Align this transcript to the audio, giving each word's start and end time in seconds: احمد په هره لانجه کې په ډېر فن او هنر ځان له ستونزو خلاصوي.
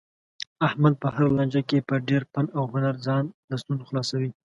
احمد 0.67 0.93
په 1.01 1.07
هره 1.13 1.29
لانجه 1.37 1.61
کې 1.69 1.85
په 1.89 1.95
ډېر 2.07 2.21
فن 2.31 2.45
او 2.57 2.63
هنر 2.73 2.95
ځان 3.05 3.23
له 3.49 3.55
ستونزو 3.61 3.87
خلاصوي. 3.89 4.31